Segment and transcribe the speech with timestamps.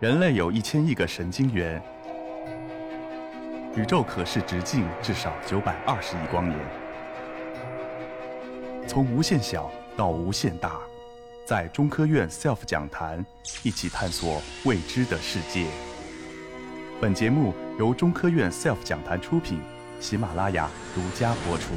[0.00, 1.82] 人类有一千亿个神经元，
[3.74, 6.56] 宇宙可视直径至少九百二十亿光年。
[8.86, 10.78] 从无限小到无限大，
[11.44, 13.26] 在中科院 SELF 讲坛
[13.64, 15.66] 一起探索未知的世界。
[17.00, 19.58] 本节目由中科院 SELF 讲坛出品，
[19.98, 21.72] 喜马拉雅独家播出。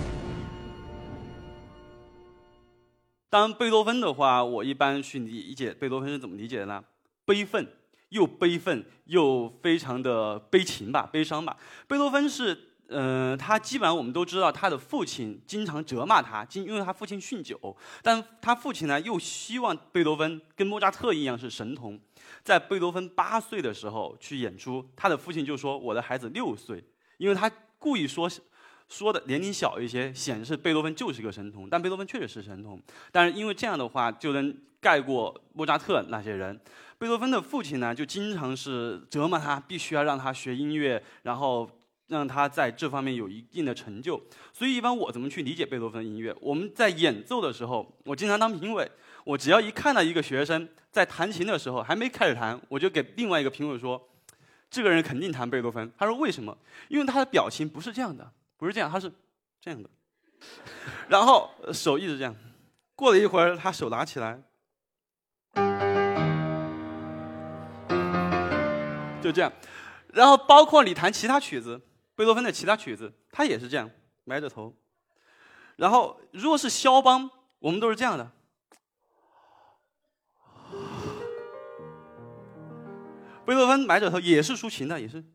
[3.31, 6.83] 当贝多芬的话，我一般去理解贝多芬是怎么理解的呢？
[7.25, 7.67] 悲愤。
[8.11, 11.57] 又悲愤又非常的悲情吧，悲伤吧。
[11.87, 17.75] 贝多芬是，嗯，他基本上我们都知道，他的父亲经常责骂他，因因为他父亲酗酒。
[18.01, 21.99] 但他父亲呢，又希望贝多芬跟莫扎特一样是神童。
[22.43, 26.83] 在贝多芬八岁的时候去演出，他的父亲就说：“我的孩子六岁。”
[27.17, 28.29] 因为他故意说
[28.91, 31.69] 说的年龄小一些，显示贝多芬就是个神童。
[31.69, 32.77] 但贝多芬确实是神童，
[33.09, 36.59] 但是因为这样的话就能盖过莫扎特那些人。
[36.97, 41.67] 贝多芬的父亲呢，就经常是折磨他，必须要让他学音乐，然后
[42.09, 44.21] 让他在这方面有一定的成就。
[44.51, 46.35] 所以，一般我怎么去理解贝多芬音乐？
[46.41, 48.91] 我们在演奏的时候，我经常当评委，
[49.23, 54.09] 我只要一看到一个学生在弹琴的时候还没开始弹，我就给另外一个评委说
[54.69, 56.55] ：“这个人肯定弹贝多芬。”他说：“为什么？
[56.89, 59.11] 因为他的表情不是这样的，不是这样，他是
[59.59, 59.89] 这样的，
[61.09, 62.35] 然后手一直这样。
[62.93, 64.39] 过了一会儿，他手拿起来。”
[69.19, 69.51] 就这样，
[70.13, 71.81] 然后包括你弹其他曲子，
[72.13, 73.89] 贝多芬的其他曲子，他也是这样
[74.25, 74.77] 埋着头。
[75.75, 78.31] 然后如果是肖邦，我们都是这样的。
[83.43, 85.25] 贝多芬埋着头也是抒情的，也是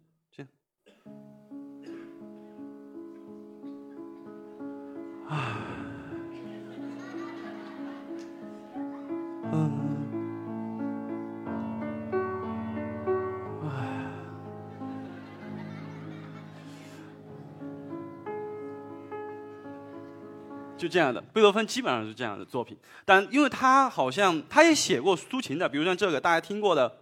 [20.76, 26.98] 就这样的，贝多芬基本上是这样的作品，但因为他好像他也写过抒情的，比如像这个大家听过的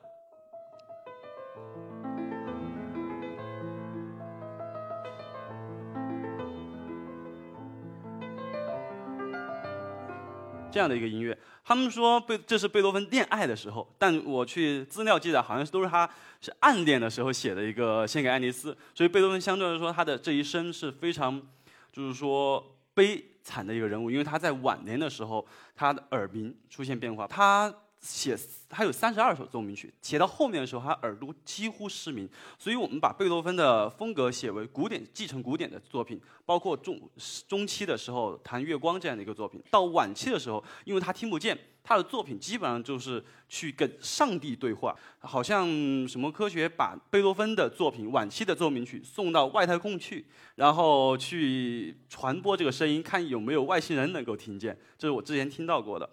[10.71, 11.37] 这样的一个音乐。
[11.65, 16.09] 他们说贝这是贝多芬恋爱的时候，但我去资料记载好像是都是他
[16.41, 21.43] 是暗恋的时候写的一个献给爱丽丝，所以贝多芬相对来说他的这一生是非常
[21.91, 22.63] 就是说
[22.95, 23.25] 悲。
[23.47, 25.47] 惨的一个人物，因为他在晚年的时候，
[25.77, 27.27] 他的耳鸣出现变化。
[27.27, 27.71] 他
[28.05, 28.39] 写
[28.69, 32.29] 他有三十二首奏鸣曲，写到后面的时候，他耳朵几乎失明。
[32.59, 37.01] 所以我们把贝多芬的风格写为古典，继承古典的作品，包括中
[37.49, 39.63] 中期的时候弹月光这样的一个作品。
[39.71, 41.59] 到晚期的时候，因为他听不见。
[41.87, 45.69] 他的作品基本上就是去跟上帝对话，好像
[46.09, 54.75] 什么科学把贝多芬的作品晚期的奏鸣曲送到外太空去，然后去传播这个声音，看有没有外星人能够听见。
[54.97, 56.09] 这是我之前听到过的，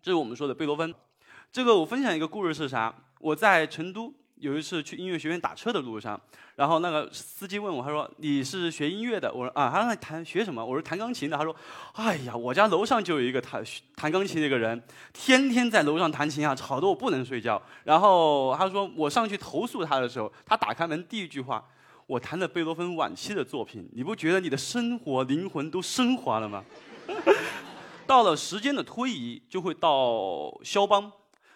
[0.00, 0.94] 这是我们说的贝多芬。
[1.52, 2.94] 这个我分享一个故事是啥？
[3.20, 4.12] 我在成都。
[4.36, 6.20] 有一次去音乐学院打车的路上，
[6.56, 11.54] 然后那个司机问我，他说：“你是学音乐的？”我说：“啊，他说弹学什么？”我说：“弹钢琴的。”他说
[11.94, 13.62] ：“哎呀，我家楼上就有一个弹
[13.94, 14.82] 弹钢琴的一个人，
[15.12, 21.64] 天天在楼上弹琴啊，吵得我不能睡觉。”然后他说：“我上去投诉他的时候，他打开门第一句话，
[22.08, 26.64] 我弹的贝多芬晚期的作品，你不觉得你的生活灵魂都升华了吗？”
[28.08, 31.12] 到了时间的推移，就会到肖邦。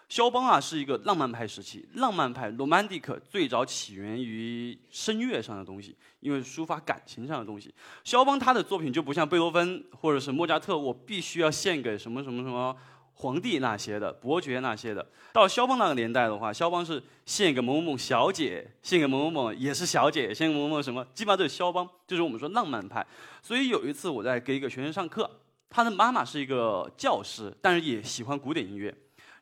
[0.09, 1.87] 肖邦啊，是一个浪漫派时期。
[1.95, 7.73] 浪漫派 （Romantic） 最早起源于声乐上的东西，因为抒发感情上的东西。
[8.05, 12.73] 肖邦他的作品就不像贝多芬或者是莫扎特，我必须要献给什么什么什么
[13.15, 15.05] 皇帝那些的、伯爵那些的。
[15.33, 23.05] 到肖邦那个年代的话，肖邦是献给某某某小姐，献给某某某也是小姐，献给某某某什么，基本上都是肖邦，就是我们说浪漫派。
[23.41, 25.29] 所以有一次我在给一个学生上课，
[25.69, 28.95] 他的妈妈是一个教师，但是也喜欢古典音乐。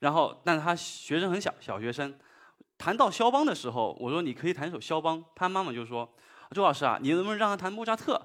[0.06, 2.14] 然后，但他学生很小，小学生。
[2.78, 5.24] 谈到肖邦的时候，我说你可以弹首肖邦。
[5.34, 6.08] 他妈妈就说
[6.54, 8.22] ：“周老师啊，你能不能让他弹莫扎特？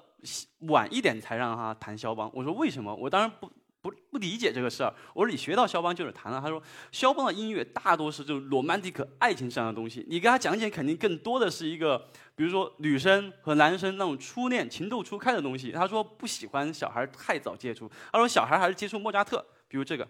[0.68, 3.50] 晚一点才让他弹肖邦。”我说：“为什么？”我当然不
[3.80, 4.92] 不不理解这个事儿。
[5.14, 6.62] 我说：“你学到肖邦就是弹了。”他说
[6.92, 11.96] ：“肖邦的音乐大多是就是罗曼蒂克爱情上的东西，你给他讲解肯定更多的是一个，
[12.36, 17.90] 比如说女生和男生那种初恋情窦初开的东西。”他说不喜欢小孩太早接触。
[18.12, 20.06] 他说小孩还是接触莫扎特，比如这个。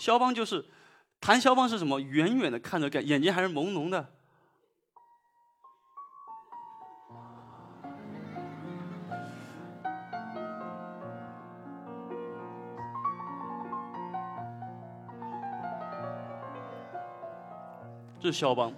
[0.00, 0.64] 肖邦就是
[1.20, 2.00] 谈肖邦是什么？
[2.00, 4.14] 远远的看着盖眼睛还是朦胧的。
[18.18, 18.72] 这是肖邦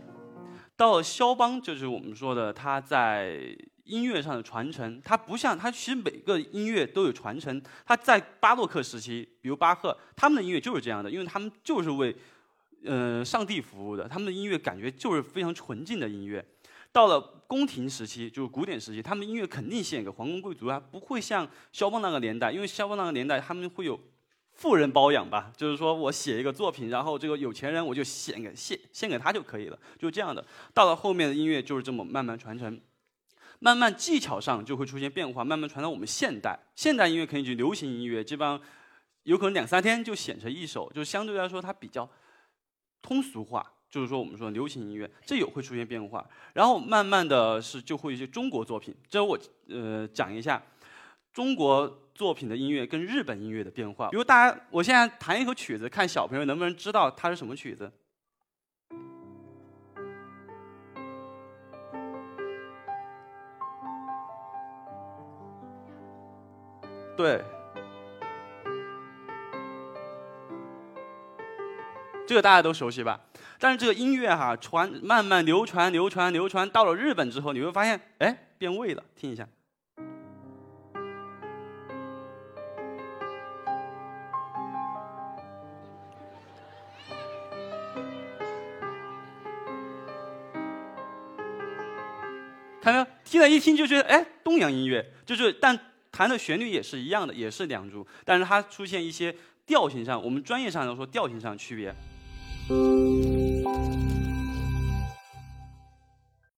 [0.77, 5.01] 到肖邦就是我们说的他在音乐上的传承。
[5.05, 7.63] 它不像它，其实每个音乐都有传承。
[7.85, 12.15] 它在巴洛克时期，比如巴赫，他们的音乐就是这样的，因为他们就是为，
[12.85, 14.09] 呃，上帝服务的。
[14.09, 16.45] 他们的音乐感觉就是非常纯净的音乐。
[16.93, 23.99] 到了宫廷时期，就是古典时期，他们音乐肯定献给皇宫贵族啊，不会像肖邦那个年代，因为肖邦那个年代他们会有。
[24.55, 30.45] 富人包养吧，就是说我写一个作品，然后这个有钱人我就献给献献给他就可以了，就这样的。
[30.75, 32.79] 到了后面的音乐就是这么慢慢传承，
[33.63, 36.59] 慢慢技巧上就会出现变化，慢慢传到我们现代。
[36.75, 38.61] 现代音乐肯定就流行音乐，基本上
[39.23, 42.09] 有可能两三天就写成一首，就相对来说它比较
[43.01, 46.29] 通俗化，就是说我们说流行音乐这也会出现变化。
[46.55, 49.39] 然后慢慢的是就会一些中国作品，这我
[49.69, 50.61] 呃讲一下。
[51.33, 57.91] 中国作品的音乐跟日本音乐的变化，比如大家，我现在弹一首曲子，看小朋友能不能知道它是什么曲子。
[67.23, 67.41] 对，
[72.27, 73.21] 这个大家都熟悉吧？
[73.61, 79.47] 但是这个音乐哈传慢慢流传流传流传到了日本之后，你会发现，哎，变味了，听一下。
[92.83, 95.79] 看到听了一听就觉得，哎，东洋音乐就是，但
[96.13, 99.35] 弹的旋律也是一样的，也是两组，但是它出现一些
[99.67, 101.95] 调性上，我们专业上来说调性上区别。